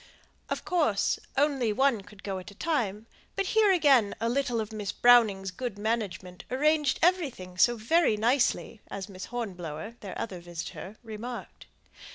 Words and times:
Of 0.49 0.65
course 0.65 1.19
only 1.37 1.71
one 1.71 2.01
could 2.01 2.23
go 2.23 2.39
at 2.39 2.49
a 2.49 2.55
time; 2.55 3.05
but 3.35 3.45
here 3.53 3.71
again 3.71 4.15
a 4.19 4.29
little 4.29 4.59
of 4.59 4.73
Miss 4.73 4.91
Browning's 4.91 5.51
good 5.51 5.77
management 5.77 6.43
arranged 6.49 6.97
everything 7.03 7.55
so 7.55 7.75
very 7.77 8.17
nicely, 8.17 8.81
as 8.89 9.07
Miss 9.09 9.25
Hornblower 9.25 9.97
(their 9.99 10.17
other 10.17 10.39
visitor) 10.39 10.97
remarked. 11.03 11.67